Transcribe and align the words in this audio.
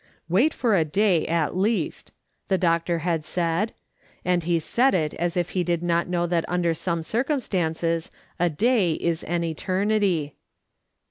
"Wait 0.37 0.51
for 0.51 0.73
a 0.75 0.83
day, 0.83 1.27
at 1.27 1.55
least!" 1.55 2.11
the 2.47 2.57
doctor 2.57 2.99
said, 3.21 3.71
and 4.25 4.41
he 4.45 4.57
said 4.59 4.95
it 4.95 5.13
as 5.13 5.37
if 5.37 5.51
he 5.51 5.63
did 5.63 5.83
not 5.83 6.07
know 6.07 6.25
that 6.25 6.43
under 6.47 6.73
some 6.73 7.03
circumstances 7.03 8.09
a 8.39 8.49
day 8.49 8.93
is 8.93 9.23
an 9.25 9.43
eternity. 9.43 10.33